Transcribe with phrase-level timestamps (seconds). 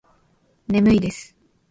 [0.81, 1.35] 眠いです